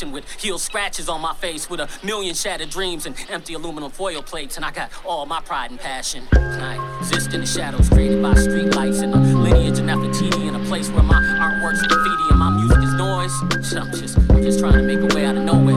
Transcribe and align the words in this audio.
with 0.00 0.24
heel 0.40 0.58
scratches 0.58 1.08
on 1.08 1.20
my 1.20 1.34
face, 1.34 1.68
with 1.68 1.80
a 1.80 1.88
million 2.02 2.34
shattered 2.34 2.70
dreams 2.70 3.04
and 3.04 3.14
empty 3.28 3.52
aluminum 3.54 3.90
foil 3.90 4.22
plates. 4.22 4.56
And 4.56 4.64
I 4.64 4.70
got 4.70 4.90
all 5.04 5.26
my 5.26 5.40
pride 5.40 5.70
and 5.70 5.78
passion. 5.78 6.26
And 6.32 6.62
I 6.62 6.98
exist 6.98 7.34
in 7.34 7.40
the 7.40 7.46
shadows 7.46 7.88
created 7.90 8.22
by 8.22 8.34
streetlights 8.34 9.02
and 9.02 9.14
a 9.14 9.18
lineage 9.18 9.78
of 9.78 9.84
Nefertiti 9.84 10.48
in 10.48 10.54
a 10.54 10.64
place 10.64 10.88
where 10.90 11.02
my 11.02 11.20
artwork's 11.20 11.86
graffiti 11.86 12.24
and 12.30 12.38
my 12.38 12.50
music 12.50 12.78
is 12.78 12.94
noise. 12.94 13.32
I'm 13.76 13.92
just, 13.92 14.18
I'm 14.30 14.42
just 14.42 14.58
trying 14.60 14.74
to 14.74 14.82
make 14.82 14.98
a 14.98 15.14
way 15.14 15.26
out 15.26 15.36
of 15.36 15.44
nowhere. 15.44 15.76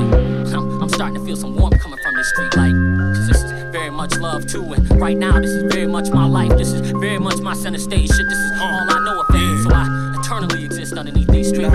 I'm, 0.56 0.82
I'm 0.82 0.90
starting 0.90 1.16
to 1.16 1.26
feel 1.26 1.36
some 1.36 1.56
warmth 1.56 1.80
coming 1.82 2.00
from 2.02 2.16
this 2.16 2.30
street 2.30 2.56
light. 2.56 2.74
Cause 3.16 3.28
this 3.28 3.44
is 3.44 3.52
very 3.72 3.90
much 3.90 4.16
love 4.18 4.48
too. 4.48 4.64
And 4.74 5.02
right 5.02 5.18
now, 5.18 5.40
this 5.40 5.52
is 5.52 5.74
very 5.74 5.88
much 5.88 6.10
my 6.10 6.26
life. 6.26 6.58
This 6.58 6.72
is 6.72 6.82
very 6.92 7.20
much 7.20 7.40
my 7.40 7.54
center 7.54 7.80
stage 7.80 8.08
shit. 8.08 8.26
This 8.30 8.40
is 8.40 8.52
all 8.62 8.90
I 8.90 9.04
know 9.04 9.20
of 9.20 9.28
fame. 9.28 9.64
So 9.64 9.70
I 9.74 10.16
eternally 10.20 10.64
exist 10.64 10.94
underneath 10.94 11.28
these 11.28 11.50
street 11.50 11.66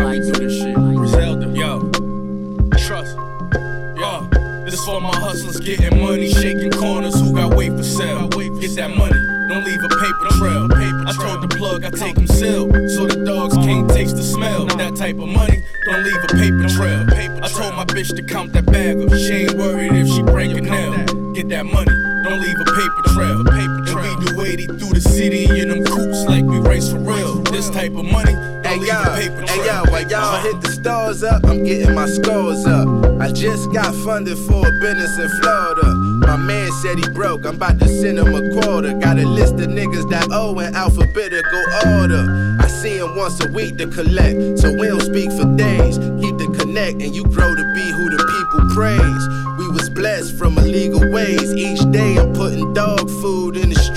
my 5.11 5.19
hustlers 5.19 5.61
getting 5.61 6.01
money, 6.01 6.31
shaking 6.31 6.71
corners 6.71 7.19
who 7.21 7.35
got 7.35 7.55
weight 7.57 7.73
for 7.73 7.83
sale. 7.83 8.29
Get 8.29 8.77
that 8.77 8.91
money, 8.97 9.19
don't 9.49 9.65
leave 9.65 9.83
a 9.83 9.89
paper 9.89 10.27
trail. 10.39 10.69
I 11.07 11.13
told 11.13 11.43
the 11.43 11.49
plug 11.57 11.85
I 11.85 11.91
take 11.91 12.17
him 12.17 12.27
sealed, 12.27 12.73
so 12.91 13.07
the 13.07 13.25
dogs 13.25 13.57
can't 13.57 13.89
taste 13.91 14.17
the 14.17 14.23
smell. 14.23 14.67
That 14.67 14.97
type 14.97 15.19
of 15.19 15.29
money, 15.29 15.63
don't 15.87 16.05
leave 16.05 16.23
a 16.25 16.29
paper 16.29 16.69
trail. 16.69 17.07
I 17.43 17.49
told 17.49 17.75
my 17.75 17.85
bitch 17.85 18.15
to 18.17 18.23
count 18.23 18.53
that 18.53 18.67
bag 18.67 19.01
up. 19.01 19.13
She 19.15 19.47
ain't 19.49 19.55
worried 19.55 19.93
if 19.93 20.09
she 20.09 20.23
break 20.23 20.57
a 20.57 20.61
nail. 20.61 20.93
Get 21.33 21.49
that 21.49 21.65
money, 21.65 21.93
don't 22.25 22.41
leave 22.41 22.61
a 22.61 22.65
paper 22.65 23.03
trail. 23.15 23.41
And 23.49 24.21
we 24.21 24.27
do 24.27 24.41
80 24.43 24.67
through 24.67 24.95
the 24.95 25.01
city 25.01 25.47
stars 30.81 31.23
up, 31.23 31.45
I'm 31.45 31.63
getting 31.63 31.95
my 31.95 32.07
scores 32.07 32.65
up. 32.65 32.89
I 33.21 33.31
just 33.33 33.71
got 33.73 33.95
funded 33.97 34.39
for 34.39 34.67
a 34.67 34.71
business 34.81 35.19
in 35.19 35.29
Florida. 35.41 35.87
My 36.27 36.37
man 36.37 36.71
said 36.81 36.99
he 36.99 37.09
broke, 37.11 37.45
I'm 37.45 37.57
about 37.57 37.79
to 37.81 37.89
send 37.89 38.19
him 38.19 38.35
a 38.35 38.61
quarter. 38.61 38.95
Got 38.99 39.19
a 39.19 39.27
list 39.27 39.55
of 39.55 39.69
niggas 39.69 40.09
that 40.11 40.29
owe 40.31 40.59
in 40.59 40.75
alphabetical 40.75 41.65
order. 41.99 42.57
I 42.61 42.67
see 42.67 42.97
him 42.97 43.15
once 43.15 43.45
a 43.45 43.49
week 43.53 43.77
to 43.79 43.89
collect, 43.89 44.59
so 44.59 44.73
we 44.73 44.87
don't 44.89 45.03
speak 45.03 45.31
for 45.33 45.45
days. 45.57 45.99
Keep 45.99 46.39
the 46.39 46.57
connect, 46.59 47.03
and 47.03 47.15
you 47.15 47.25
grow 47.25 47.55
to 47.55 47.75
be 47.75 47.87
who 47.93 48.09
the 48.09 48.21
people 48.33 48.75
praise. 48.75 49.25
We 49.59 49.69
was 49.69 49.91
blessed 49.91 50.39
from 50.39 50.57
illegal 50.57 51.13
ways. 51.13 51.53
Each 51.55 51.81
day 51.93 52.17
I'm 52.17 52.33
putting 52.33 52.73
dog 52.73 53.11
food 53.21 53.50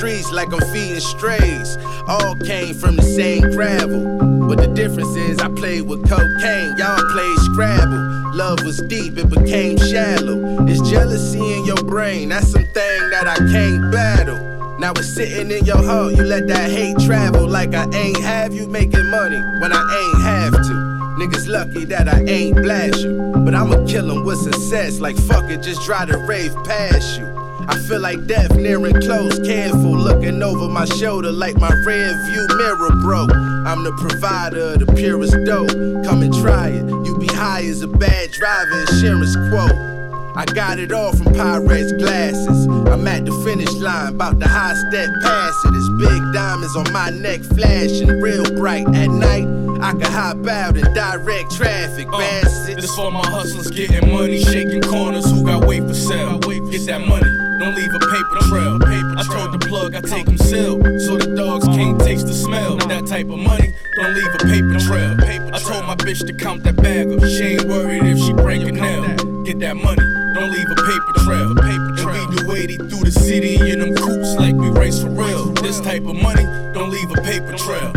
streets 0.04 0.34
like 0.34 0.52
I'm 0.52 0.60
feeding 0.74 1.00
strays. 1.00 1.78
All 2.10 2.36
came 2.36 2.76
from 2.76 2.98
the 2.98 3.04
same 3.04 3.42
gravel. 3.52 4.20
But 4.50 4.58
the 4.58 4.68
difference 4.68 5.16
is 5.16 5.40
I 5.40 5.48
played 5.48 5.84
with 5.84 6.04
cocaine, 6.10 6.76
y'all 6.78 7.00
played 7.14 7.38
Scrabble. 7.48 8.36
Love 8.36 8.60
was 8.66 8.82
deep, 8.90 9.18
it 9.18 9.30
became 9.30 9.78
shallow. 9.78 10.68
It's 10.68 10.82
jealousy 10.90 11.40
in 11.40 11.64
your 11.64 11.82
brain, 11.86 12.30
that's 12.30 12.52
something 12.52 13.00
that 13.12 13.28
I 13.28 13.38
can't 13.38 13.94
battle. 13.94 14.40
Now 14.78 14.92
it's 14.92 15.16
sitting 15.16 15.50
in 15.50 15.64
your 15.64 15.82
heart, 15.82 16.18
you 16.18 16.24
let 16.24 16.48
that 16.48 16.70
hate 16.70 16.98
travel 17.00 17.48
like 17.48 17.74
I 17.74 17.86
ain't 17.96 18.18
have 18.18 18.54
you 18.54 18.68
making 18.68 19.10
money 19.10 19.40
when 19.62 19.72
I 19.72 19.84
ain't 20.02 20.22
have 20.22 20.54
to. 20.54 20.74
Niggas 21.18 21.48
lucky 21.48 21.86
that 21.86 22.10
I 22.10 22.24
ain't 22.26 22.58
blast 22.58 23.00
you, 23.00 23.32
but 23.46 23.56
I'ma 23.56 23.86
kill 23.88 24.12
'em 24.12 24.26
with 24.26 24.40
success. 24.40 25.00
Like 25.00 25.16
fuck 25.16 25.50
it, 25.50 25.62
just 25.62 25.82
try 25.86 26.04
to 26.06 26.18
rave 26.18 26.54
past 26.66 27.20
you. 27.20 27.33
I 27.68 27.78
feel 27.88 28.00
like 28.00 28.26
death 28.28 28.56
near 28.56 28.86
and 28.86 29.02
close, 29.04 29.40
careful, 29.40 29.98
looking 29.98 30.42
over 30.44 30.68
my 30.68 30.86
shoulder 30.86 31.32
like 31.32 31.56
my 31.58 31.72
rear 31.86 32.14
view 32.26 32.48
mirror 32.58 32.92
broke. 33.02 33.32
I'm 33.34 33.84
the 33.84 33.94
provider 33.94 34.74
of 34.74 34.80
the 34.80 34.94
purest 34.94 35.36
dope. 35.46 35.70
Come 36.06 36.24
and 36.24 36.34
try 36.34 36.70
it. 36.70 36.86
You 37.06 37.18
be 37.18 37.28
high 37.28 37.64
as 37.64 37.82
a 37.82 37.88
bad 37.88 38.32
driver 38.32 38.82
insurance 38.82 39.36
quote. 39.50 39.94
I 40.36 40.46
got 40.46 40.80
it 40.80 40.92
all 40.92 41.14
from 41.16 41.28
Pyrex 41.28 41.98
glasses. 42.00 42.66
I'm 42.88 43.08
at 43.08 43.26
the 43.26 43.32
finish 43.46 43.72
line, 43.74 44.14
about 44.16 44.40
to 44.40 44.48
high 44.48 44.74
step 44.90 45.10
past 45.22 45.66
it. 45.66 45.74
It's 45.76 46.10
big 46.10 46.34
diamonds 46.34 46.76
on 46.76 46.92
my 46.92 47.12
neck, 47.12 47.42
flashing 47.42 48.20
real 48.20 48.44
bright 48.56 48.88
at 48.96 49.10
night. 49.10 49.46
I 49.84 49.92
can 49.92 50.10
hop 50.10 50.48
out 50.48 50.78
in 50.78 50.94
direct 50.94 51.52
traffic, 51.52 52.08
uh, 52.10 52.42
This 52.68 52.96
for 52.96 53.12
my 53.12 53.20
hustlers 53.28 53.70
getting 53.70 54.14
money, 54.14 54.42
shaking 54.42 54.82
corners 54.82 55.30
who 55.30 55.44
got 55.44 55.68
weight 55.68 55.84
for 55.84 55.94
sale. 55.94 56.40
Get 56.40 56.86
that 56.86 57.06
money. 57.06 57.30
Don't 57.60 57.76
leave 57.76 57.94
a 57.94 58.00
paper 58.00 58.48
trail. 58.48 58.80
Paper 58.80 59.14
I 59.18 59.24
told 59.24 59.52
the 59.52 59.60
plug 59.68 59.94
I 59.94 60.00
take 60.00 60.26
him 60.26 60.38
sealed, 60.38 60.84
so 61.02 61.18
the 61.18 61.36
dogs 61.36 61.68
can't 61.68 62.00
taste 62.00 62.28
the 62.28 62.34
smell. 62.34 62.78
That 62.78 63.08
type 63.08 63.30
of 63.30 63.38
money, 63.38 63.74
don't 63.98 64.16
leave 64.16 64.34
a 64.34 64.38
paper 64.38 64.80
trail. 64.80 65.18
I 65.54 65.60
told 65.60 65.86
my 65.86 65.96
bitch 65.96 66.26
to 66.28 66.34
count 66.34 66.64
that 66.64 66.78
bag 66.78 67.12
up. 67.12 67.20
She 67.28 67.44
ain't 67.44 67.66
worried 67.66 68.04
if 68.04 68.20
she 68.20 68.32
break 68.32 68.62
a 68.62 68.72
nail. 68.72 69.04
Get 69.44 69.60
that 69.60 69.76
money, 69.76 70.04
don't 70.34 70.50
leave 70.50 70.70
a 70.72 70.76
paper 70.76 71.14
trail. 71.26 71.60
And 71.60 72.30
we 72.30 72.36
do 72.38 72.56
80 72.56 72.78
through 72.90 73.04
the 73.04 73.12
city 73.12 73.56
in 73.70 73.80
them 73.80 73.96
coupes 73.96 74.36
like 74.36 74.56
we 74.56 74.70
race 74.70 75.04
for 75.04 75.10
real. 75.10 75.52
This 75.60 75.82
type 75.82 76.06
of 76.06 76.16
money, 76.16 76.46
don't 76.74 76.90
leave 76.90 77.12
a 77.12 77.22
paper 77.22 77.58
trail. 77.58 77.93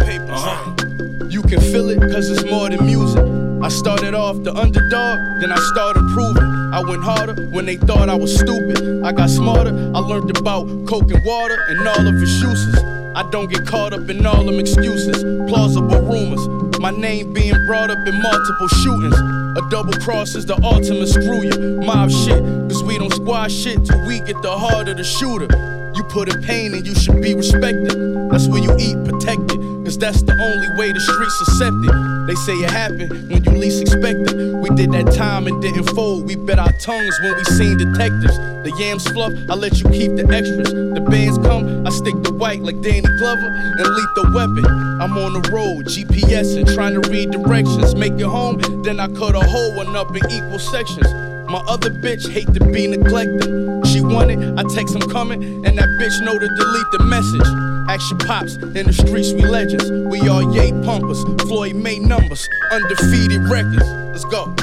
Can 1.49 1.61
feel 1.61 1.91
it, 1.91 2.01
cause 2.01 2.29
it's 2.29 2.45
more 2.51 2.69
than 2.69 2.85
music. 2.85 3.25
I 3.63 3.69
started 3.69 4.15
off 4.15 4.43
the 4.43 4.53
underdog, 4.53 5.41
then 5.41 5.53
I 5.53 5.57
started 5.71 6.03
proving. 6.13 6.43
I 6.75 6.81
went 6.81 7.05
harder 7.05 7.35
when 7.51 7.67
they 7.67 7.77
thought 7.77 8.09
I 8.09 8.17
was 8.17 8.35
stupid. 8.35 9.05
I 9.05 9.13
got 9.13 9.31
smarter, 9.31 9.71
I 9.95 10.01
learned 10.01 10.37
about 10.37 10.67
coke 10.89 11.09
and 11.09 11.25
water 11.25 11.57
and 11.69 11.87
all 11.87 12.05
of 12.05 12.21
its 12.21 12.43
uses. 12.43 12.75
I 13.15 13.23
don't 13.31 13.49
get 13.49 13.65
caught 13.65 13.93
up 13.93 14.11
in 14.11 14.27
all 14.27 14.43
them 14.43 14.59
excuses, 14.59 15.23
plausible 15.49 16.01
rumors. 16.03 16.49
My 16.81 16.91
name 16.91 17.33
being 17.33 17.65
brought 17.67 17.91
up 17.91 18.05
in 18.09 18.21
multiple 18.21 18.69
shootings. 18.83 19.15
A 19.15 19.63
double 19.71 19.95
cross 20.01 20.35
is 20.35 20.47
the 20.47 20.61
ultimate 20.65 21.07
screw 21.07 21.43
you. 21.43 21.81
Mob 21.87 22.11
shit, 22.11 22.43
cause 22.69 22.83
we 22.83 22.99
don't 22.99 23.13
squash 23.13 23.53
shit 23.53 23.85
till 23.87 24.05
we 24.05 24.19
get 24.19 24.43
the 24.43 24.51
heart 24.51 24.89
of 24.89 24.97
the 24.97 25.05
shooter. 25.05 25.47
You 25.95 26.03
put 26.03 26.29
in 26.29 26.43
pain 26.43 26.75
and 26.75 26.85
you 26.85 26.95
should 26.97 27.23
be 27.23 27.35
respected. 27.35 27.95
That's 28.33 28.49
where 28.49 28.61
you 28.61 28.75
eat 28.79 28.97
protected. 29.05 29.66
Cause 29.87 29.99
that's 29.99 30.22
the 30.22 30.35
only 30.35 30.66
way 30.75 30.90
the 30.90 30.99
streets 30.99 31.40
accept 31.46 31.79
it. 31.87 31.94
They 32.27 32.35
say 32.35 32.59
it 32.59 32.70
happened 32.75 33.31
when 33.31 33.38
you 33.44 33.53
least 33.53 33.81
expect 33.81 34.18
it. 34.18 34.35
We 34.59 34.68
did 34.75 34.90
that 34.90 35.14
time 35.14 35.46
and 35.46 35.62
didn't 35.62 35.87
fold. 35.94 36.27
We 36.27 36.35
bet 36.35 36.59
our 36.59 36.72
tongues 36.83 37.14
when 37.22 37.37
we 37.37 37.44
seen 37.55 37.79
detectives. 37.79 38.35
The 38.66 38.75
yams 38.83 39.07
fluff, 39.07 39.31
I 39.49 39.55
let 39.55 39.79
you 39.79 39.88
keep 39.90 40.18
the 40.18 40.27
extras. 40.27 40.75
The 40.75 41.07
bands 41.09 41.38
come, 41.38 41.87
I 41.87 41.90
stick 41.90 42.18
the 42.27 42.35
white 42.35 42.62
like 42.62 42.83
Danny 42.83 43.07
Glover 43.22 43.46
and 43.46 43.87
lethal 43.87 44.35
weapon. 44.35 44.66
I'm 44.99 45.14
on 45.22 45.38
the 45.38 45.51
road, 45.55 45.87
GPS 45.87 46.59
and 46.59 46.66
trying 46.66 47.01
to 47.01 47.09
read 47.09 47.31
directions. 47.31 47.94
Make 47.94 48.18
it 48.18 48.27
home, 48.27 48.59
then 48.83 48.99
I 48.99 49.07
cut 49.07 49.37
a 49.37 49.46
whole 49.46 49.77
one 49.77 49.94
up 49.94 50.11
in 50.11 50.27
equal 50.35 50.59
sections. 50.59 51.07
My 51.46 51.62
other 51.70 51.90
bitch 52.03 52.27
hate 52.27 52.53
to 52.55 52.61
be 52.75 52.88
neglected. 52.88 53.87
She 53.87 54.01
want 54.01 54.33
it, 54.35 54.38
I 54.59 54.66
text 54.75 54.99
I'm 54.99 55.09
coming, 55.14 55.64
and 55.64 55.79
that 55.79 55.88
bitch 56.03 56.18
know 56.27 56.35
to 56.35 56.49
delete 56.59 56.90
the 56.90 57.05
message. 57.07 57.76
Action 57.88 58.18
pops 58.18 58.57
in 58.57 58.87
the 58.87 58.92
streets, 58.92 59.33
we 59.33 59.42
legends. 59.42 59.90
We 59.90 60.29
all 60.29 60.55
yay 60.55 60.72
pumpers, 60.83 61.22
Floyd 61.42 61.77
May 61.77 61.99
numbers, 61.99 62.49
undefeated 62.72 63.42
records. 63.49 63.88
Let's 64.12 64.25
go. 64.25 64.55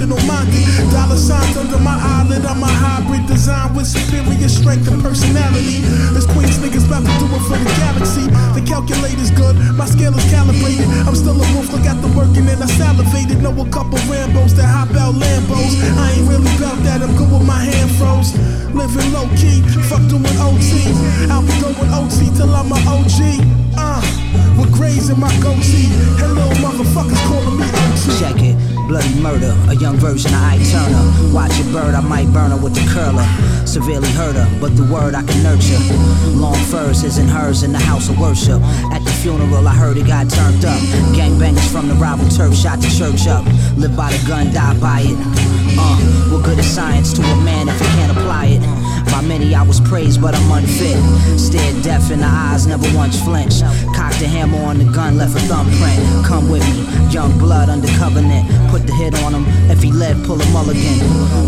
International 0.00 0.26
minded. 0.26 0.64
Dollar 0.92 1.16
signs 1.16 1.56
under 1.56 1.78
my 1.78 1.96
eyelid. 2.00 2.44
I'm 2.44 2.62
a 2.62 2.66
hybrid 2.66 3.26
design 3.26 3.74
with 3.74 3.86
superior 3.86 4.48
strength 4.48 4.88
and 4.88 5.02
personality. 5.02 5.80
This 6.16 6.26
Queens 6.26 6.58
niggas 6.58 6.86
about 6.86 7.04
to 7.04 7.12
do 7.20 7.26
it 7.28 7.42
for 7.44 7.58
the 7.58 7.70
galaxy. 7.76 8.26
The 8.56 8.64
calculator's 8.66 9.30
good, 9.30 9.56
my 9.76 9.86
scale 9.86 10.16
is 10.16 10.24
calibrated. 10.30 10.88
I'm 11.06 11.14
still 11.14 11.36
a 11.36 11.46
wolf, 11.54 11.72
look 11.72 11.84
at 11.84 12.00
the 12.00 12.08
working 12.16 12.48
and 12.48 12.62
I 12.62 12.66
salivated. 12.66 13.42
Know 13.42 13.52
a 13.52 13.68
couple 13.68 13.98
Rambos 14.08 14.56
that 14.56 14.68
hop 14.68 14.90
out 14.96 15.14
Lambos. 15.14 15.76
I 15.98 16.12
ain't 16.16 16.28
really 16.28 16.50
about 16.56 16.80
that, 16.84 17.02
I'm 17.02 17.14
good 17.16 17.30
with 17.30 17.46
my 17.46 17.60
hand 17.60 17.90
froze. 17.96 18.32
Living 18.72 19.12
low 19.12 19.28
key, 19.36 19.60
fuck 19.88 20.02
doing 20.08 20.36
OT. 20.40 20.88
I'll 21.28 21.44
be 21.44 21.54
going 21.60 21.90
OT 21.92 22.30
till 22.36 22.54
I'm 22.54 22.72
a 22.72 22.78
OG. 22.88 23.44
Uh, 23.76 24.00
with 24.58 24.72
grays 24.72 25.08
in 25.08 25.18
my 25.18 25.32
goatee. 25.40 25.88
Hello, 26.20 26.48
motherfuckers 26.60 27.22
calling 27.28 27.56
me 27.56 27.66
OT. 27.66 28.02
Check 28.20 28.38
it, 28.42 28.56
bloody 28.90 29.22
murder, 29.22 29.54
a 29.70 29.74
young 29.76 29.96
version 29.98 30.34
of 30.34 30.42
Ike 30.42 30.66
Turner. 30.66 31.32
Watch 31.32 31.54
a 31.60 31.64
bird, 31.70 31.94
I 31.94 32.00
might 32.00 32.26
burn 32.32 32.50
her 32.50 32.56
with 32.56 32.74
the 32.74 32.82
curler. 32.90 33.22
Severely 33.64 34.10
hurt 34.18 34.34
her, 34.34 34.50
but 34.60 34.74
the 34.76 34.82
word 34.82 35.14
I 35.14 35.22
can 35.22 35.44
nurture. 35.44 35.78
Long 36.34 36.58
furs, 36.74 37.02
his 37.02 37.16
and 37.18 37.30
hers 37.30 37.62
in 37.62 37.70
the 37.70 37.78
house 37.78 38.08
of 38.08 38.18
worship. 38.18 38.60
At 38.90 39.04
the 39.04 39.12
funeral, 39.22 39.68
I 39.68 39.74
heard 39.74 39.96
it 39.96 40.08
got 40.08 40.28
turned 40.28 40.64
up. 40.64 40.80
Gangbangers 41.14 41.70
from 41.70 41.86
the 41.86 41.94
rival 41.94 42.28
turf 42.30 42.52
shot 42.56 42.80
the 42.80 42.90
church 42.90 43.28
up. 43.28 43.46
Live 43.78 43.96
by 43.96 44.10
the 44.10 44.26
gun, 44.26 44.52
die 44.52 44.76
by 44.80 45.02
it. 45.06 45.18
Uh, 45.78 45.96
what 46.34 46.44
good 46.44 46.58
is 46.58 46.66
science 46.66 47.12
to 47.12 47.22
a 47.22 47.36
man 47.44 47.68
if 47.68 47.78
he 47.78 47.86
can't 47.94 48.10
apply 48.10 48.58
it? 48.58 48.90
By 49.06 49.22
many 49.22 49.54
I 49.54 49.62
was 49.62 49.80
praised, 49.80 50.20
but 50.20 50.34
I'm 50.34 50.50
unfit. 50.50 50.98
Stared 51.38 51.82
deaf 51.84 52.10
in 52.10 52.18
the 52.18 52.26
eyes, 52.26 52.66
never 52.66 52.90
once 52.96 53.22
flinched. 53.22 53.62
Cocked 54.10 54.22
a 54.22 54.26
hammer 54.26 54.58
on 54.66 54.78
the 54.78 54.84
gun, 54.90 55.16
left 55.16 55.36
a 55.36 55.40
thumbprint. 55.46 56.26
Come 56.26 56.50
with 56.50 56.66
me, 56.74 56.82
young 57.14 57.30
blood 57.38 57.68
under 57.68 57.86
covenant. 57.94 58.42
Put 58.68 58.84
the 58.84 58.92
hit 58.92 59.14
on 59.22 59.32
him, 59.32 59.46
if 59.70 59.82
he 59.84 59.92
led, 59.92 60.16
pull 60.26 60.40
a 60.40 60.46
mulligan. 60.50 60.98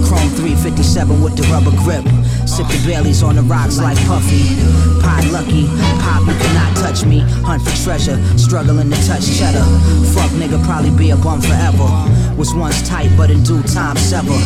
Chrome 0.07 0.31
357 0.39 1.21
with 1.21 1.35
the 1.35 1.43
rubber 1.51 1.75
grip. 1.83 2.07
Sip 2.47 2.67
the 2.69 2.79
Baileys 2.87 3.25
on 3.25 3.35
the 3.35 3.43
rocks 3.43 3.79
like 3.79 3.99
Puffy. 4.07 4.55
Pie 5.03 5.27
lucky, 5.35 5.67
pop, 6.07 6.23
you 6.23 6.39
cannot 6.39 6.77
touch 6.79 7.05
me. 7.05 7.19
Hunt 7.43 7.63
for 7.67 7.75
treasure, 7.83 8.17
struggling 8.39 8.91
to 8.91 9.07
touch 9.09 9.27
cheddar. 9.27 9.67
Fuck 10.15 10.31
nigga, 10.39 10.63
probably 10.65 10.91
be 10.91 11.11
a 11.11 11.17
bum 11.17 11.43
forever. 11.43 11.91
Was 12.39 12.55
once 12.55 12.81
tight, 12.89 13.11
but 13.17 13.29
in 13.29 13.43
due 13.43 13.63
time 13.65 13.97
sever. 13.97 14.39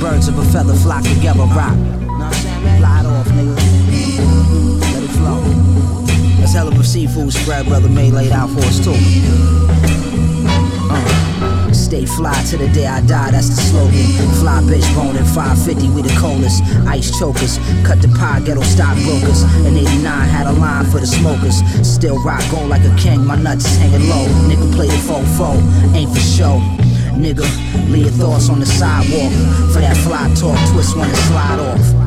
Birds 0.00 0.26
of 0.28 0.38
a 0.38 0.44
feather 0.46 0.74
flock 0.74 1.04
together, 1.04 1.44
rock. 1.52 1.76
That's 6.50 6.58
hell 6.58 6.66
of 6.66 6.80
a 6.80 6.82
seafood 6.82 7.32
spread, 7.32 7.66
brother 7.66 7.88
May 7.88 8.10
laid 8.10 8.32
out 8.32 8.50
for 8.50 8.58
us 8.66 8.82
too. 8.82 8.90
Uh, 10.90 11.72
Stay 11.72 12.04
fly 12.04 12.34
to 12.50 12.56
the 12.56 12.66
day 12.74 12.88
I 12.88 13.06
die, 13.06 13.30
that's 13.30 13.50
the 13.50 13.54
slogan. 13.54 14.02
Fly 14.42 14.58
bitch 14.66 14.82
boning 14.96 15.22
550, 15.22 15.90
we 15.90 16.02
the 16.02 16.12
coldest. 16.18 16.64
Ice 16.90 17.16
chokers, 17.16 17.58
cut 17.86 18.02
the 18.02 18.08
pie, 18.18 18.40
ghetto 18.40 18.62
stockbrokers. 18.62 19.44
In 19.64 19.78
89, 19.78 20.02
had 20.02 20.48
a 20.48 20.52
line 20.58 20.86
for 20.86 20.98
the 20.98 21.06
smokers. 21.06 21.62
Still 21.86 22.20
rock 22.24 22.42
gold 22.50 22.68
like 22.68 22.82
a 22.82 22.92
king, 22.96 23.24
my 23.24 23.36
nuts 23.36 23.64
is 23.66 23.76
hanging 23.78 24.08
low. 24.08 24.26
Nigga 24.50 24.74
play 24.74 24.88
the 24.88 24.98
fofo, 25.06 25.54
ain't 25.94 26.10
for 26.10 26.18
show. 26.18 26.58
Nigga, 27.14 27.46
leave 27.92 28.10
your 28.10 28.14
thoughts 28.18 28.50
on 28.50 28.58
the 28.58 28.66
sidewalk. 28.66 29.30
For 29.70 29.78
that 29.78 29.96
fly 29.98 30.26
talk, 30.34 30.58
twist 30.74 30.96
one 30.96 31.06
and 31.06 31.16
slide 31.30 31.60
off. 31.60 31.99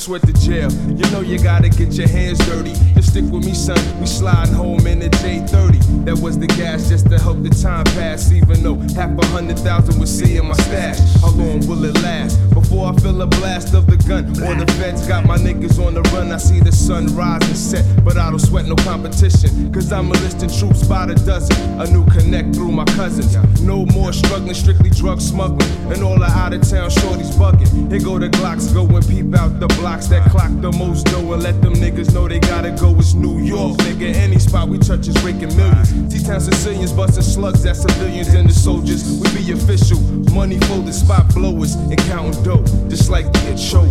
Sweat 0.00 0.22
the 0.22 0.32
competition. 18.90 19.72
Cause 19.72 19.92
I'm 19.92 20.06
enlisting 20.06 20.50
troops 20.50 20.82
by 20.84 21.06
the 21.06 21.14
dozen. 21.14 21.54
A 21.80 21.86
new 21.86 22.04
connect 22.06 22.56
through 22.56 22.72
my 22.72 22.84
cousins. 22.98 23.36
No 23.62 23.86
more 23.86 24.12
struggling, 24.12 24.54
strictly 24.54 24.90
drug 24.90 25.20
smuggling. 25.20 25.70
And 25.92 26.02
all 26.02 26.18
the 26.18 26.26
out 26.26 26.52
of 26.52 26.62
town 26.68 26.90
shorties 26.90 27.30
bugging. 27.38 27.70
Here 27.90 28.00
go 28.00 28.18
the 28.18 28.28
Glocks, 28.28 28.74
go 28.74 28.84
and 28.84 29.06
peep 29.06 29.32
out 29.38 29.60
the 29.60 29.68
blocks 29.78 30.08
that 30.08 30.28
clock 30.28 30.50
the 30.60 30.72
most 30.72 31.06
dough. 31.06 31.32
And 31.32 31.42
let 31.42 31.62
them 31.62 31.74
niggas 31.74 32.12
know 32.12 32.26
they 32.26 32.40
gotta 32.40 32.72
go. 32.72 32.90
It's 32.98 33.14
New 33.14 33.38
York, 33.38 33.78
nigga. 33.78 34.12
Any 34.12 34.40
spot 34.40 34.68
we 34.68 34.78
touch 34.78 35.06
is 35.06 35.16
raking 35.22 35.56
millions. 35.56 35.90
T-Town 36.12 36.40
Sicilians 36.40 36.92
busting 36.92 37.22
slugs 37.22 37.64
at 37.66 37.76
civilians 37.76 38.34
and 38.34 38.48
the 38.48 38.52
soldiers. 38.52 39.02
We 39.22 39.28
be 39.38 39.52
official. 39.52 40.00
Money 40.34 40.58
folded 40.66 40.94
spot 40.94 41.32
blowers 41.32 41.76
and 41.76 41.98
counting 42.10 42.42
dough. 42.42 42.64
Just 42.88 43.08
like 43.08 43.32
the 43.32 43.56
show 43.56 43.86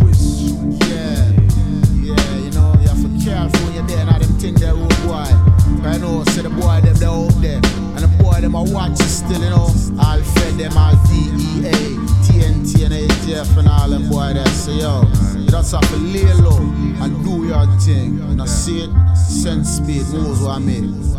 know, 6.24 6.32
say 6.32 6.42
the 6.42 6.50
boy 6.50 6.80
them 6.80 6.94
they 6.96 7.06
out 7.06 7.32
there. 7.40 7.60
And 7.96 7.98
the 7.98 8.22
boy 8.22 8.40
them 8.40 8.56
I 8.56 8.62
watch 8.62 9.00
is 9.00 9.18
still, 9.18 9.42
you 9.42 9.50
know. 9.50 9.68
All 10.00 10.22
fed 10.22 10.54
them 10.54 10.76
all 10.76 10.94
DEA, 11.08 11.72
TNT 12.24 12.84
and 12.84 12.94
ATF 12.94 13.56
and 13.58 13.68
all 13.68 13.88
them 13.88 14.08
boy 14.08 14.32
there. 14.34 14.46
So 14.46 14.72
yo, 14.72 15.02
you 15.38 15.48
just 15.50 15.72
have 15.72 15.88
to 15.88 15.96
lay 15.96 16.32
low 16.34 16.58
and 16.58 17.24
do 17.24 17.46
your 17.46 17.66
thing. 17.78 18.20
And 18.20 18.40
I 18.40 18.46
see 18.46 18.84
it, 18.84 19.16
send 19.16 19.66
speed, 19.66 20.06
knows 20.12 20.40
what 20.42 20.56
I 20.56 20.58
mean. 20.58 21.09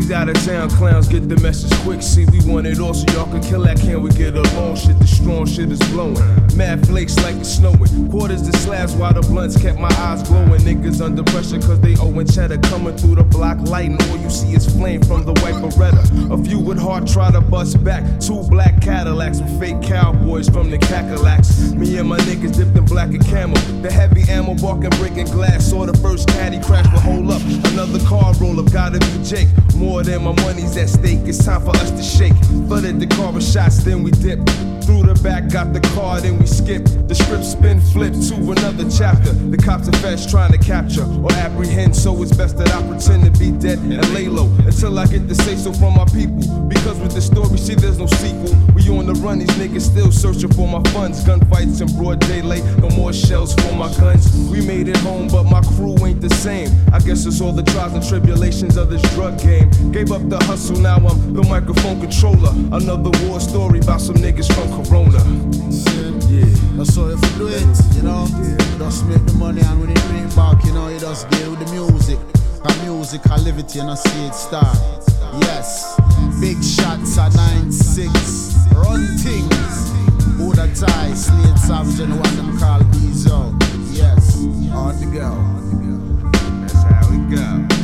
These 0.00 0.12
out 0.12 0.30
of 0.30 0.44
town 0.46 0.70
clowns 0.70 1.08
get 1.08 1.28
the 1.28 1.36
message 1.40 1.72
quick. 1.80 2.00
See, 2.00 2.24
we 2.24 2.40
want 2.50 2.66
it 2.66 2.80
all 2.80 2.94
so 2.94 3.04
y'all 3.12 3.30
can 3.30 3.42
kill 3.42 3.60
that 3.64 3.78
can 3.78 4.00
we 4.00 4.08
get 4.10 4.34
along? 4.34 4.76
Shit, 4.76 4.98
the 4.98 5.06
strong 5.06 5.44
shit 5.44 5.70
is 5.70 5.78
blowing. 5.90 6.16
Mad 6.56 6.86
flakes 6.86 7.16
like 7.18 7.36
it's 7.36 7.50
snowing. 7.50 8.08
Quarters 8.08 8.40
to 8.48 8.56
slabs 8.58 8.94
while 8.94 9.12
the 9.12 9.20
blunts 9.20 9.60
kept 9.60 9.78
my 9.78 9.92
eyes 9.98 10.22
glowing. 10.22 10.62
Niggas 10.62 11.04
under 11.04 11.22
pressure 11.24 11.58
cause 11.58 11.78
they 11.80 11.96
owing 11.96 12.26
cheddar. 12.26 12.56
Coming 12.70 12.96
through 12.96 13.16
the 13.16 13.24
block 13.24 13.58
light 13.68 13.90
and 13.90 14.02
all 14.04 14.16
you 14.16 14.30
see 14.30 14.54
is 14.54 14.64
flame 14.74 15.02
from 15.02 15.26
the 15.26 15.34
white 15.42 15.56
Beretta. 15.56 16.02
A 16.32 16.44
few 16.44 16.58
with 16.58 16.78
heart 16.78 17.06
try 17.06 17.30
to 17.30 17.42
bust 17.42 17.84
back. 17.84 18.02
Two 18.20 18.42
black 18.48 18.80
Cadillacs 18.80 19.40
with 19.40 19.60
fake 19.60 19.82
cowboys 19.82 20.48
from 20.48 20.70
the 20.70 20.78
Cacalacs. 20.78 21.74
Me 21.74 21.98
and 21.98 22.08
my 22.08 22.18
niggas 22.20 22.56
dipped 22.56 22.74
in 22.74 22.86
black 22.86 23.10
and 23.10 23.24
camel. 23.26 23.58
The 23.82 23.92
heavy 23.92 24.22
ammo 24.30 24.54
barking, 24.54 24.96
breaking 24.98 25.26
glass. 25.26 25.68
Saw 25.68 25.84
the 25.84 25.96
first 25.98 26.26
caddy 26.28 26.58
crash, 26.60 26.86
but 26.86 27.00
hold 27.00 27.30
up. 27.30 27.42
Another 27.72 28.00
car 28.06 28.32
roll 28.40 28.58
up, 28.58 28.72
gotta 28.72 28.98
be 28.98 29.24
Jake. 29.24 29.48
More 29.76 29.89
than 29.98 30.22
my 30.22 30.32
money's 30.42 30.76
at 30.76 30.88
stake. 30.88 31.20
It's 31.26 31.44
time 31.44 31.62
for 31.62 31.70
us 31.76 31.90
to 31.90 32.02
shake. 32.02 32.36
Flooded 32.68 33.00
the 33.00 33.06
car 33.06 33.32
with 33.32 33.44
shots, 33.44 33.82
then 33.82 34.02
we 34.02 34.12
dip. 34.12 34.38
Through 34.86 35.02
the 35.02 35.20
back, 35.22 35.50
got 35.50 35.72
the 35.72 35.80
car, 35.94 36.20
then 36.20 36.38
we 36.38 36.46
skip. 36.46 36.84
The 37.06 37.14
script 37.14 37.44
spin, 37.44 37.80
flip 37.92 38.12
to 38.12 38.34
another 38.34 38.88
chapter. 38.90 39.32
The 39.32 39.56
cops 39.56 39.88
are 39.88 39.98
feds 39.98 40.30
trying 40.30 40.52
to 40.52 40.58
capture 40.58 41.04
or 41.04 41.30
apprehend, 41.32 41.94
so 41.94 42.22
it's 42.22 42.34
best 42.34 42.56
that 42.58 42.72
I 42.72 42.80
pretend 42.88 43.24
to 43.24 43.32
be 43.38 43.50
dead 43.50 43.78
and 43.78 44.02
lay 44.14 44.28
low 44.28 44.46
until 44.66 44.98
I 44.98 45.06
get 45.06 45.28
the 45.28 45.34
say 45.34 45.56
so 45.56 45.72
from 45.72 45.94
my 45.94 46.06
people. 46.06 46.42
Because 46.66 46.98
with 46.98 47.12
this 47.12 47.26
story, 47.26 47.58
see, 47.58 47.74
there's 47.74 47.98
no 47.98 48.06
sequel. 48.06 48.54
We 48.74 48.88
on 48.90 49.06
the 49.06 49.14
run, 49.14 49.38
these 49.38 49.50
niggas 49.50 49.82
still 49.82 50.10
searching 50.10 50.52
for 50.52 50.66
my 50.66 50.82
funds. 50.90 51.22
Gunfights 51.24 51.80
in 51.82 51.88
broad 51.96 52.20
daylight, 52.20 52.64
no 52.78 52.88
more 52.90 53.12
shells 53.12 53.54
for 53.54 53.74
my 53.74 53.92
guns. 53.98 54.32
We 54.50 54.64
made 54.64 54.88
it 54.88 54.96
home, 54.98 55.28
but 55.28 55.44
my 55.44 55.60
crew 55.76 55.94
ain't 56.06 56.20
the 56.20 56.30
same. 56.30 56.70
I 56.92 56.98
guess 56.98 57.26
it's 57.26 57.40
all 57.40 57.52
the 57.52 57.62
trials 57.62 57.92
and 57.92 58.06
tribulations 58.06 58.76
of 58.76 58.90
this 58.90 59.02
drug 59.14 59.38
game. 59.38 59.70
Gave 59.92 60.12
up 60.12 60.28
the 60.28 60.38
hustle, 60.44 60.76
now 60.76 60.96
I'm 60.96 61.34
the 61.34 61.42
microphone 61.42 62.00
controller. 62.00 62.52
Another 62.72 63.10
war 63.26 63.40
story 63.40 63.80
about 63.80 64.00
some 64.00 64.16
niggas 64.16 64.52
from 64.52 64.68
Corona. 64.84 65.18
Yeah. 66.30 66.46
That's 66.76 66.94
how 66.96 67.08
if 67.08 67.20
you 67.20 67.38
do 67.38 67.48
it, 67.48 67.66
you 67.96 68.02
know. 68.02 68.26
Just 68.78 69.04
make 69.06 69.24
the 69.26 69.34
money 69.34 69.60
and 69.62 69.80
when 69.80 69.88
you 69.90 70.00
bring 70.08 70.24
it 70.24 70.36
back, 70.36 70.64
you 70.64 70.72
know, 70.72 70.88
you 70.88 70.98
just 71.00 71.28
get 71.30 71.48
with 71.48 71.58
the 71.58 71.72
music. 71.72 72.18
And 72.62 72.82
music, 72.82 73.20
I 73.30 73.36
live 73.38 73.58
it, 73.58 73.74
you 73.74 73.82
know, 73.82 73.94
see 73.94 74.24
it 74.26 74.34
start. 74.34 74.76
Yes, 75.40 75.96
big 76.40 76.62
shots 76.62 77.18
at 77.18 77.32
9-6. 77.32 78.74
Run 78.74 79.06
things. 79.18 79.90
Who 80.36 80.54
the 80.54 80.68
tie, 80.74 81.14
Slade 81.14 81.58
Savage 81.58 82.00
and 82.00 82.14
one 82.18 82.36
them 82.36 82.58
call 82.58 82.80
Bezo. 82.80 83.52
Yes, 83.92 84.36
on 84.72 84.96
the 85.00 85.06
go. 85.12 85.36
That's 86.60 86.82
how 86.84 87.10
we 87.10 87.18
go. 87.34 87.79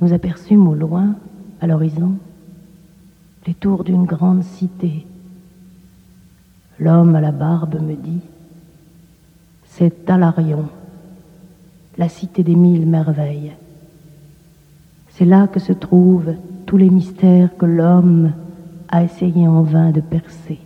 Nous 0.00 0.12
aperçûmes 0.12 0.68
au 0.68 0.74
loin, 0.74 1.16
à 1.60 1.66
l'horizon, 1.66 2.14
les 3.46 3.54
tours 3.54 3.84
d'une 3.84 4.04
grande 4.04 4.42
cité. 4.42 5.06
L'homme 6.78 7.16
à 7.16 7.20
la 7.20 7.32
barbe 7.32 7.80
me 7.80 7.94
dit, 7.94 8.20
c'est 9.64 10.04
Talarion, 10.04 10.68
la 11.96 12.08
cité 12.08 12.42
des 12.42 12.54
mille 12.54 12.86
merveilles. 12.86 13.52
C'est 15.08 15.24
là 15.24 15.48
que 15.48 15.60
se 15.60 15.72
trouvent 15.72 16.34
tous 16.66 16.76
les 16.76 16.90
mystères 16.90 17.56
que 17.56 17.66
l'homme 17.66 18.32
a 18.88 19.02
essayé 19.02 19.48
en 19.48 19.62
vain 19.62 19.90
de 19.90 20.00
percer. 20.00 20.60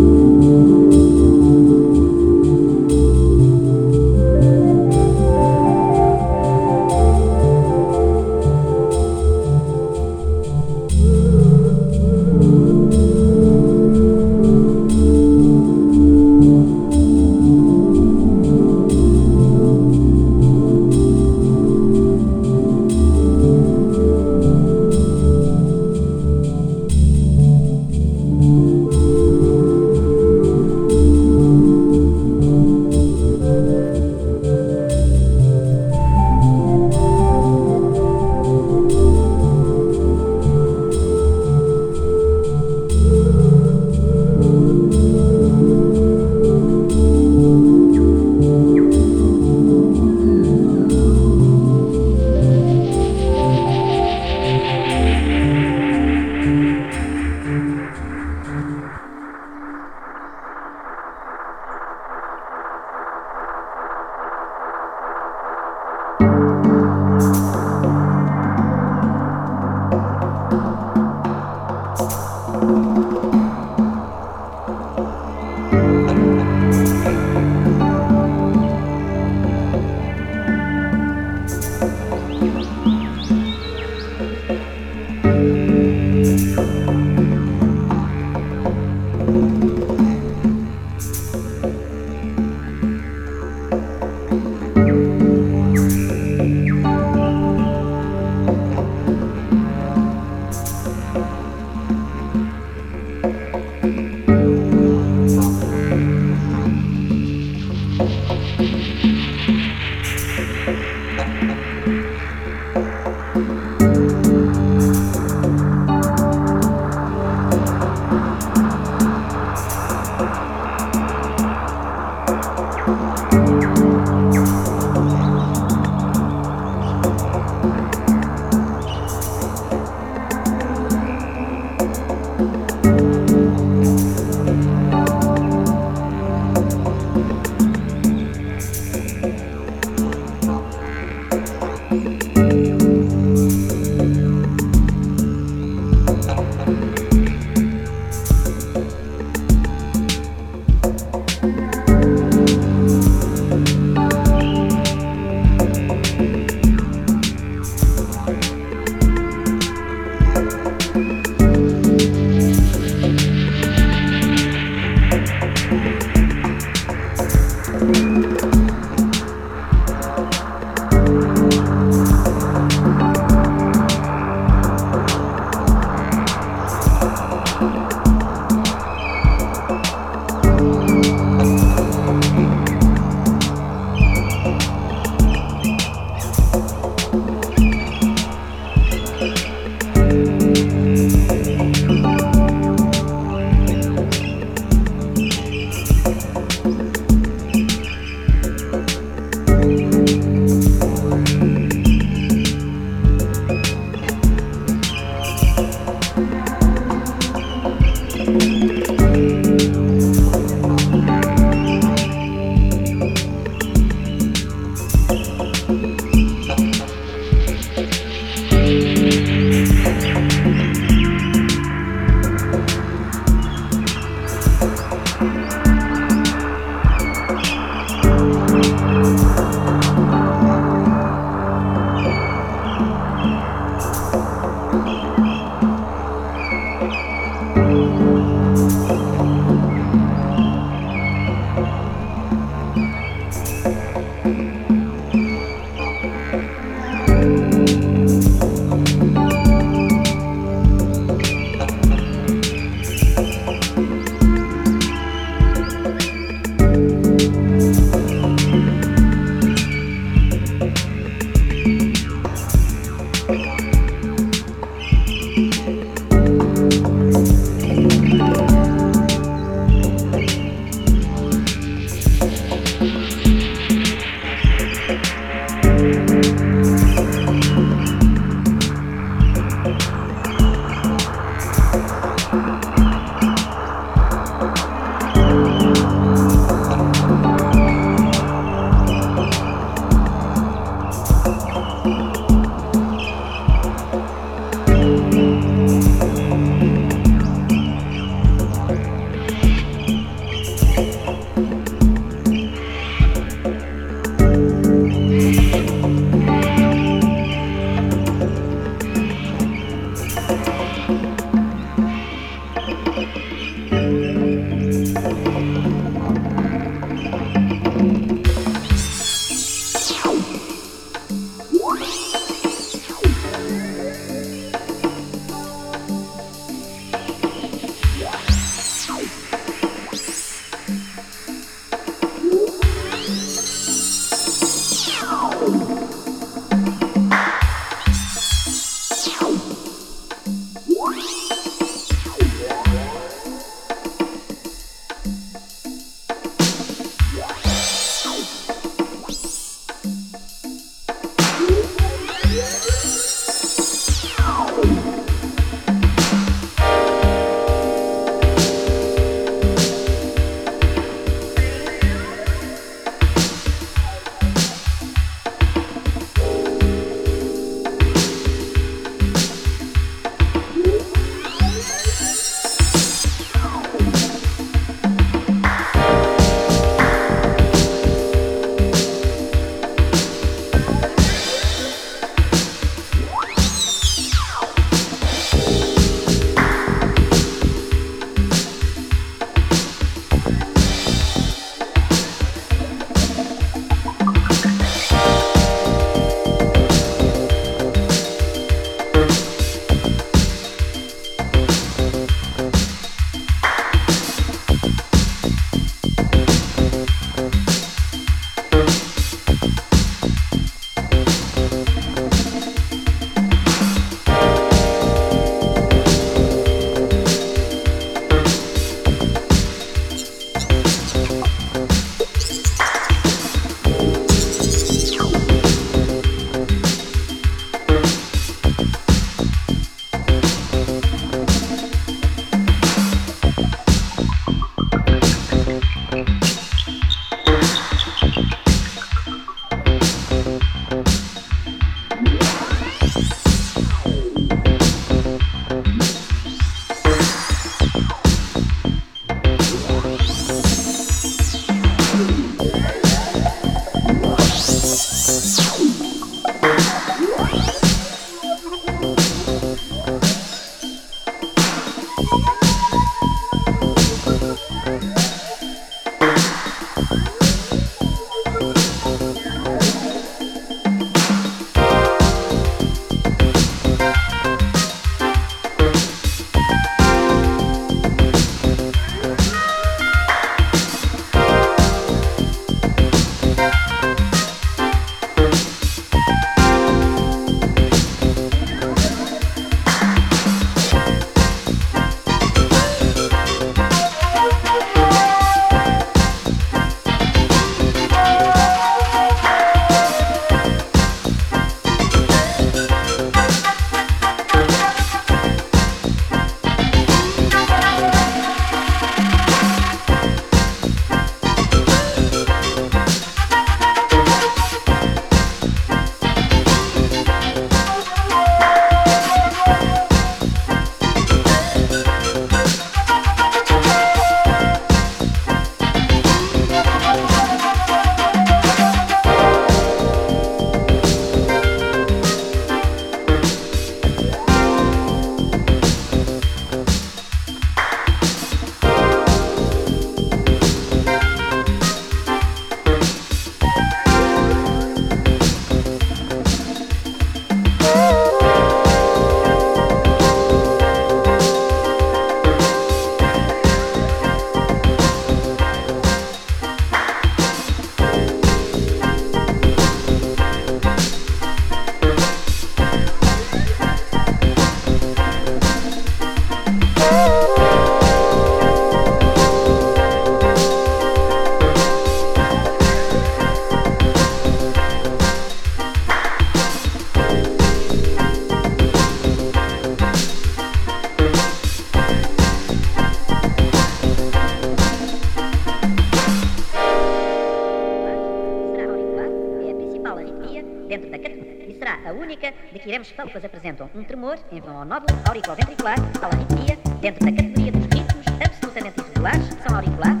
dentro 590.71 590.89
da 590.89 590.97
categoria 590.97 591.49
e 591.49 591.53
será 591.59 591.77
a 591.85 591.91
única 591.91 592.33
de 592.53 592.59
que 592.59 592.69
iremos 592.69 592.89
falar. 592.91 593.11
Apresentam 593.11 593.69
um 593.75 593.83
tremor 593.83 594.17
em 594.31 594.39
vão 594.39 594.57
ao 594.57 594.65
nódulo 594.65 594.97
auriculoventricular, 595.05 595.77
à 596.01 596.05
arritmia, 596.05 596.57
dentro 596.79 597.05
da 597.05 597.11
categoria 597.11 597.51
dos 597.51 597.65
ritmos 597.65 598.05
absolutamente 598.25 598.79
irregulares, 598.79 599.27
que 599.27 599.43
são 599.43 599.55
auriculares. 599.55 600.00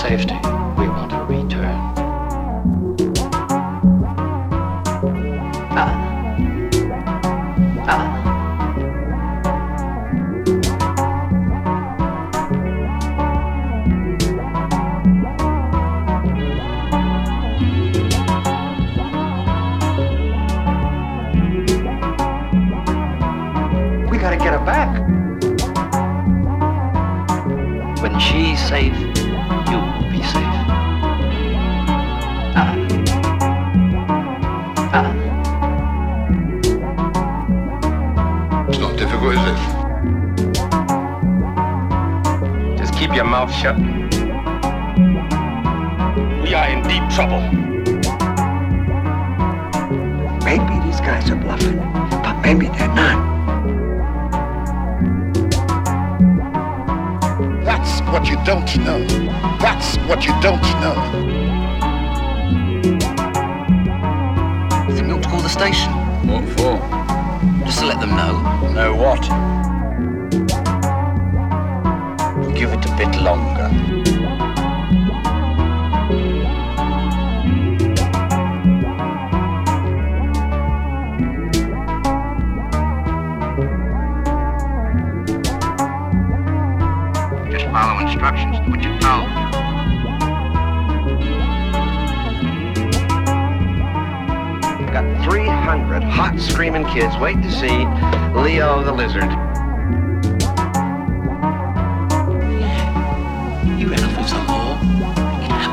Safety. 0.00 0.39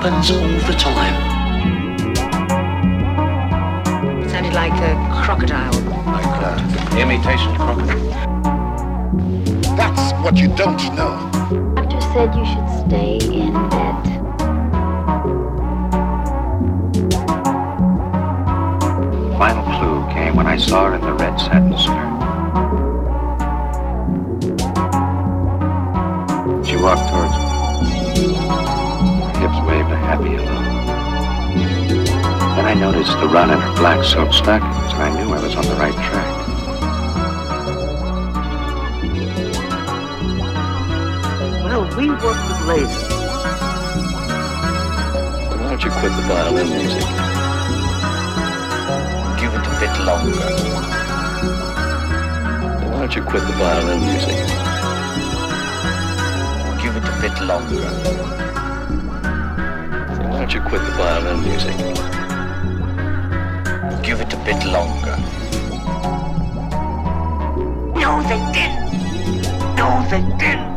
Happens 0.09 0.31
all 0.31 0.47
the 0.67 0.77
time. 0.79 1.15
Sounded 4.29 4.53
like 4.53 4.71
a 4.73 4.95
crocodile. 5.23 5.73
Like 6.05 6.43
uh, 6.43 6.97
imitation 6.97 7.53
crocodile. 7.55 8.09
That's 9.75 10.13
what 10.23 10.37
you 10.37 10.47
don't 10.55 10.81
know. 10.95 11.29
Doctor 11.75 12.01
said 12.13 12.33
you 12.35 12.45
should 12.45 12.69
stay 12.87 13.17
in 13.17 13.53
bed. 13.69 14.03
Final 19.37 19.63
clue 19.77 20.13
came 20.13 20.35
when 20.35 20.47
I 20.47 20.57
saw 20.57 20.85
her 20.89 20.95
in 20.95 21.01
the 21.01 21.13
red 21.13 21.37
satin 21.37 21.77
skirt. 21.77 22.07
She 26.65 26.77
walked 26.77 27.09
towards 27.09 27.37
me. 27.37 27.46
Happy 30.07 30.31
hello. 30.39 30.55
Then 32.55 32.65
I 32.65 32.73
noticed 32.73 33.11
the 33.19 33.27
run 33.27 33.51
in 33.51 33.59
her 33.59 33.75
black 33.75 34.05
silk 34.05 34.31
stockings, 34.31 34.93
and 34.93 35.03
I 35.03 35.09
knew 35.15 35.33
I 35.33 35.39
was 35.43 35.53
on 35.53 35.65
the 35.65 35.75
right 35.75 35.99
track. 36.07 36.31
Well, 41.65 41.83
we 41.97 42.07
work 42.23 42.39
with 42.47 42.61
lasers. 42.69 43.11
Why 45.59 45.69
don't 45.69 45.83
you 45.83 45.91
quit 45.99 46.13
the 46.15 46.23
violin 46.31 46.69
music? 46.69 47.07
Give 49.39 49.51
it 49.57 49.65
a 49.67 49.75
bit 49.83 49.93
longer. 50.07 50.39
Why 52.87 52.97
don't 52.99 53.13
you 53.13 53.23
quit 53.23 53.43
the 53.43 53.55
violin 53.59 53.99
music? 54.07 54.39
Give 56.81 56.95
it 56.95 57.03
a 57.03 57.15
bit 57.21 57.35
longer. 57.43 58.46
Don't 60.47 60.63
you 60.63 60.69
quit 60.69 60.81
the 60.81 60.91
violin 60.91 61.41
music? 61.43 61.75
Give 64.01 64.21
it 64.21 64.31
a 64.31 64.37
bit 64.45 64.63
longer. 64.65 65.17
No, 67.99 68.23
they 68.23 68.39
didn't. 68.53 68.87
No, 69.75 70.07
they 70.09 70.21
didn't. 70.37 70.71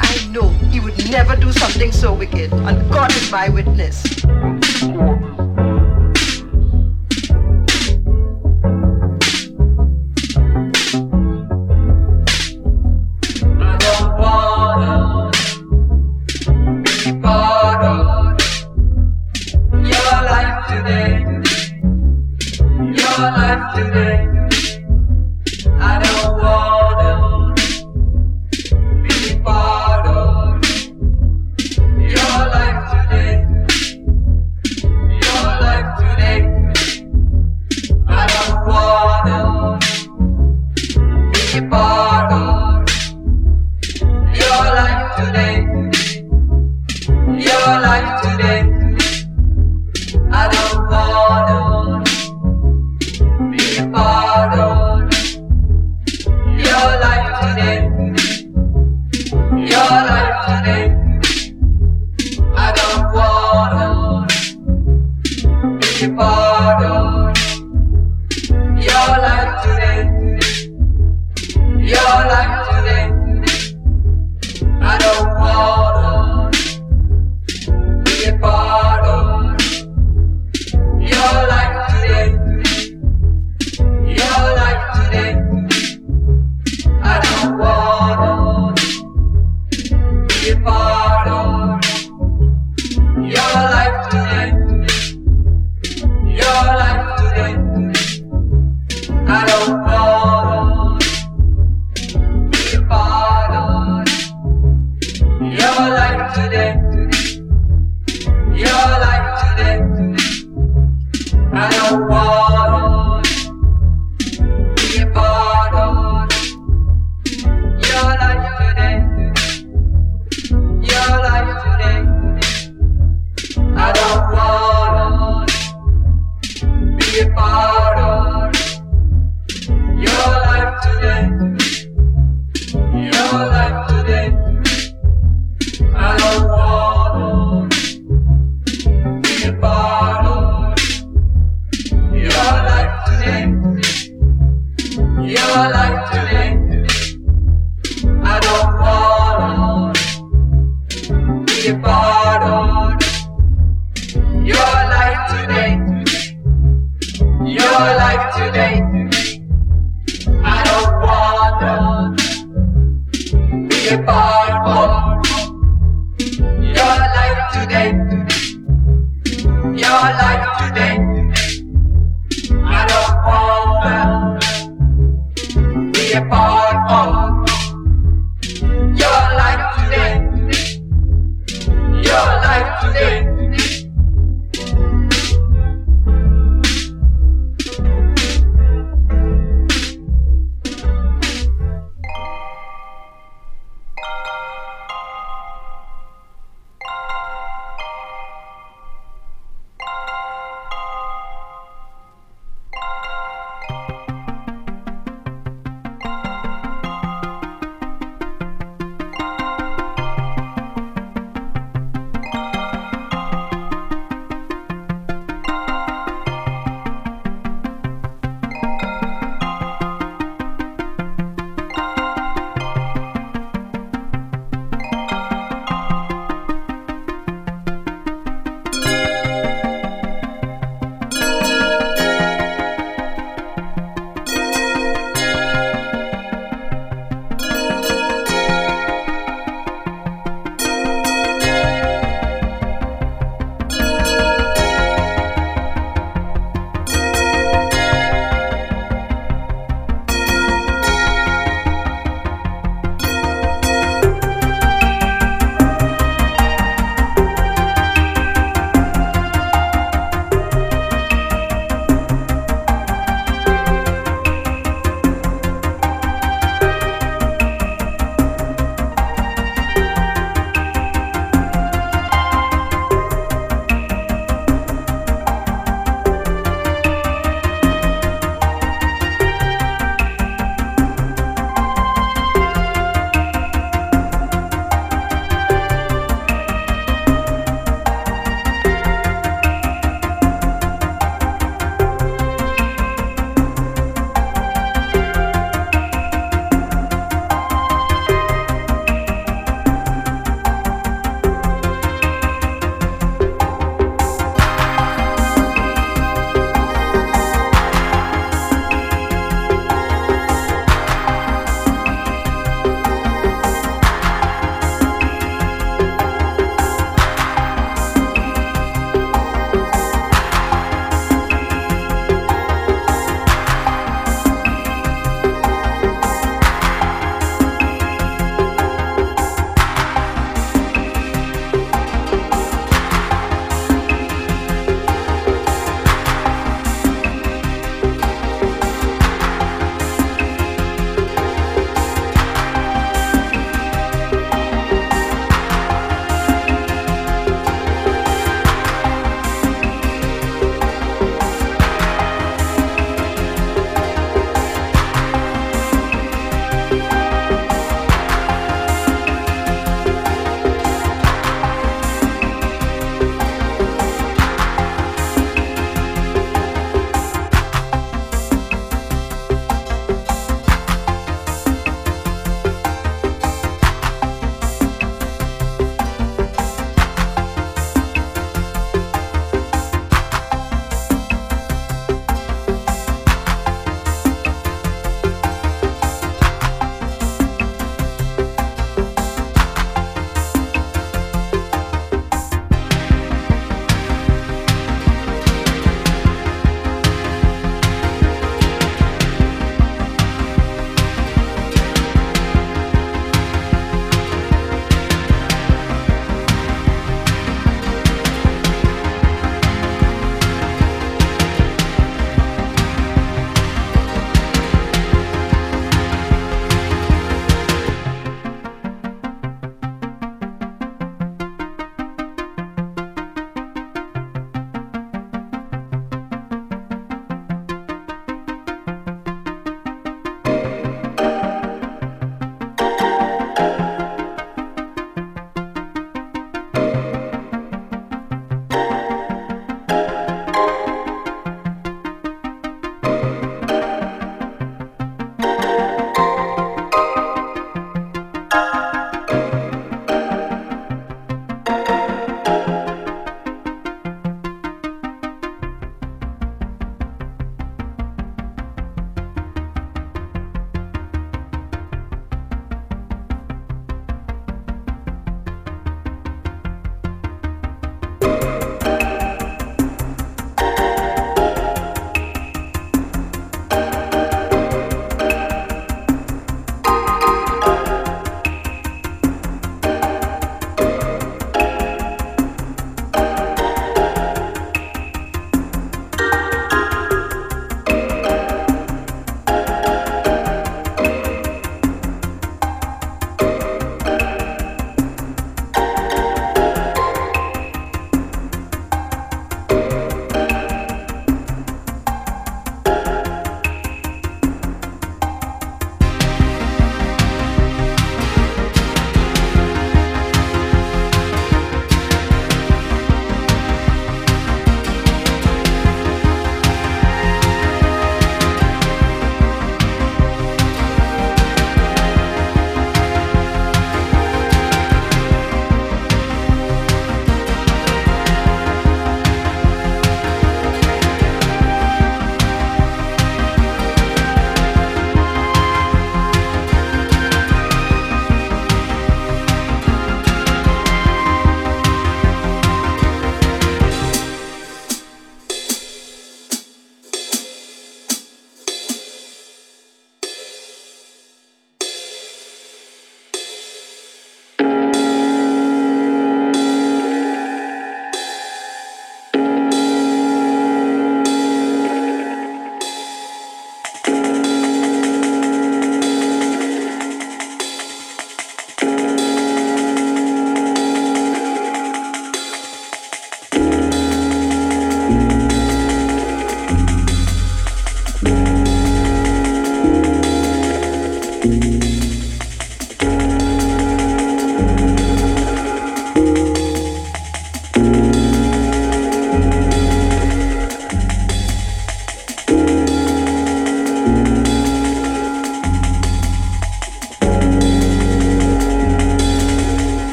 I 0.00 0.28
know 0.30 0.48
he 0.70 0.78
would 0.78 1.10
never 1.10 1.34
do 1.34 1.50
something 1.50 1.90
so 1.90 2.14
wicked, 2.14 2.52
and 2.52 2.92
God 2.92 3.10
is 3.16 3.32
my 3.32 3.48
witness. 3.48 4.04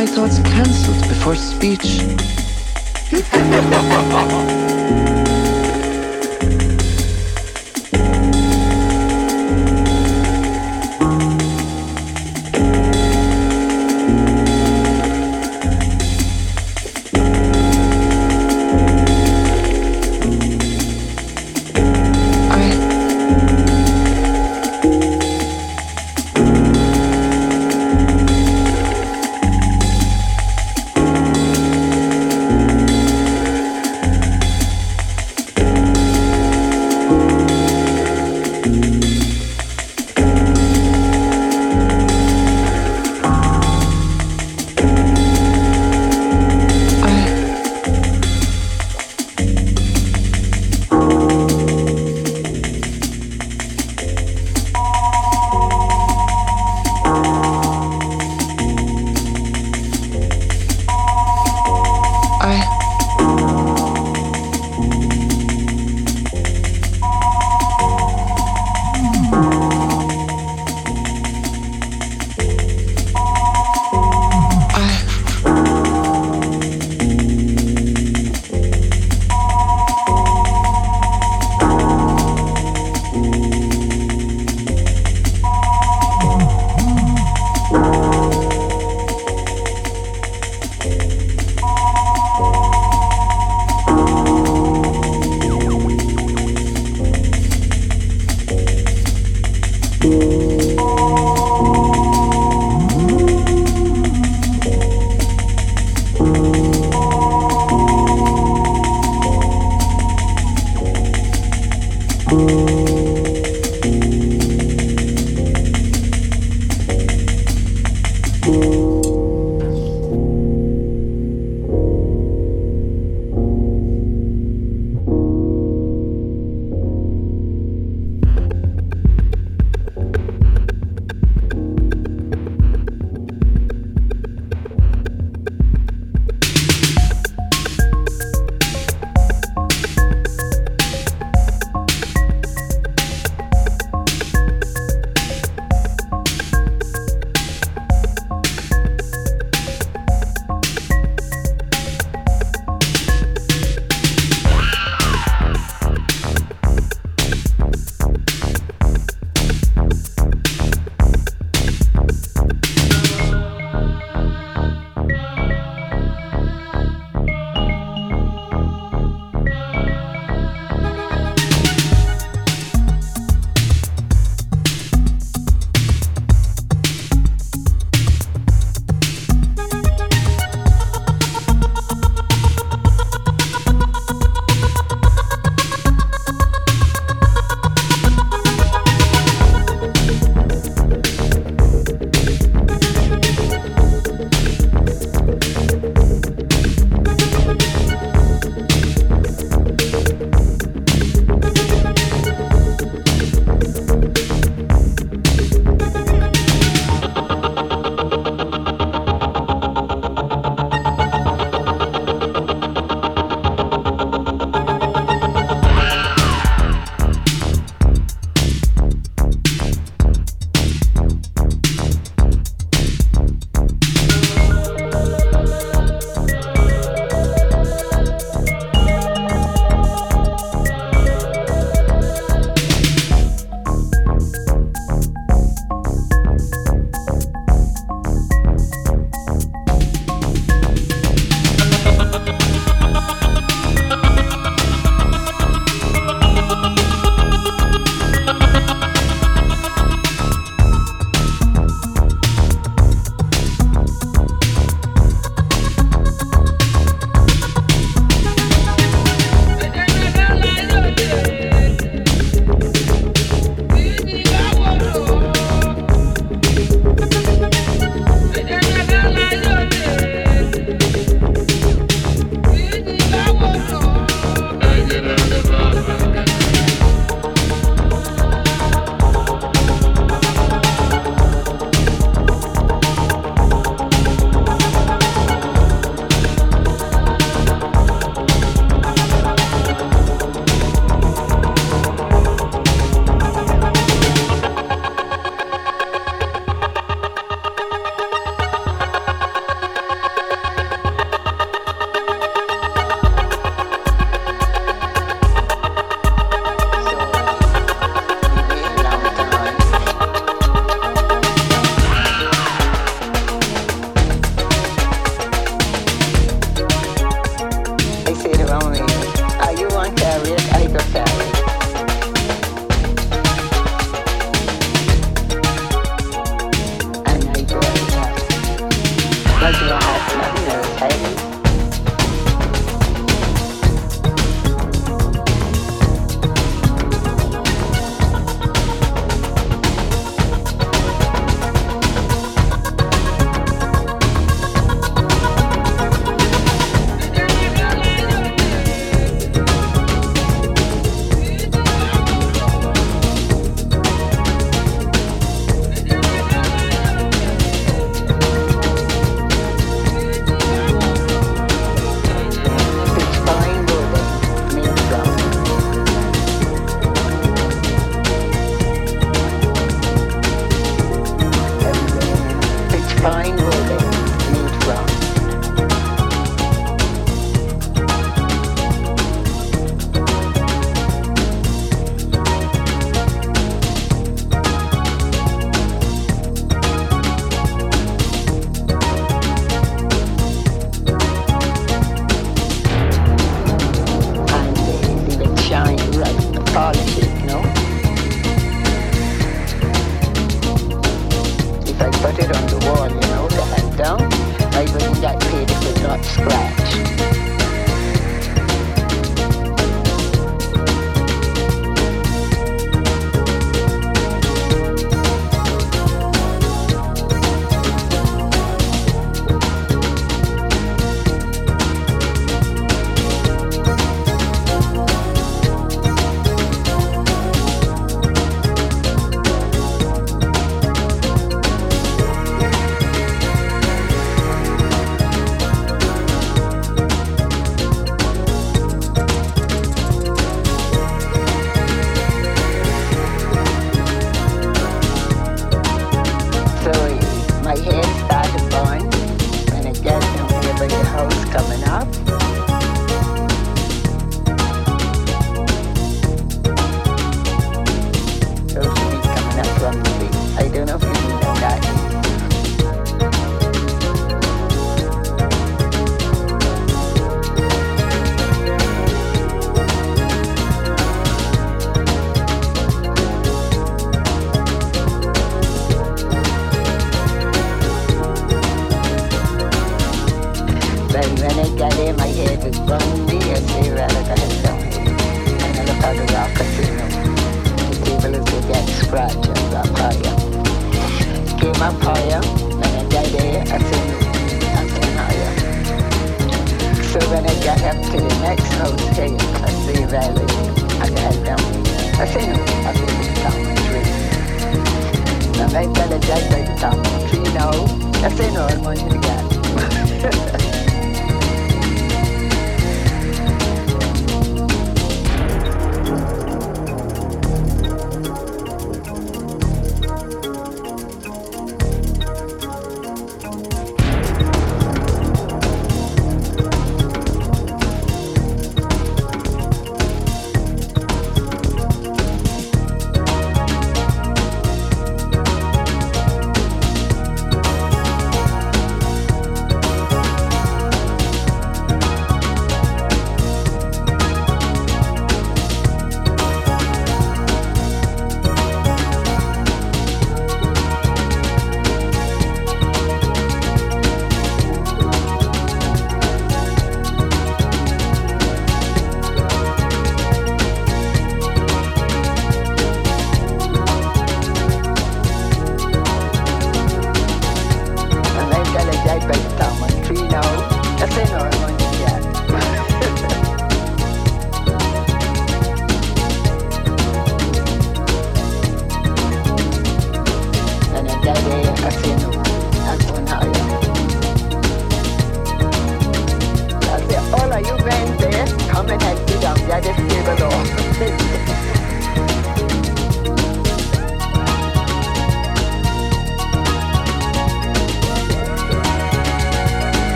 My 0.00 0.06
thoughts 0.06 0.38
cancelled 0.38 1.06
before 1.08 1.34
speech. 1.36 2.00